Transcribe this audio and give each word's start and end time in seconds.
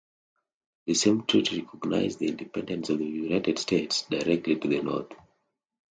The 0.87 0.95
same 0.95 1.27
treaty 1.27 1.61
recognized 1.61 2.17
the 2.17 2.27
independence 2.29 2.89
of 2.89 2.97
the 2.97 3.05
United 3.05 3.59
States, 3.59 4.01
directly 4.09 4.55
to 4.55 4.67
the 4.67 4.81
north. 4.81 5.11